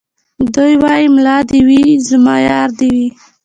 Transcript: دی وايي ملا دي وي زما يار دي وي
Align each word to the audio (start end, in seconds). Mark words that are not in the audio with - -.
دی 0.53 0.71
وايي 0.81 1.05
ملا 1.15 1.37
دي 1.49 1.59
وي 1.67 1.81
زما 2.09 2.35
يار 2.47 2.69
دي 2.77 2.87
وي 2.95 3.07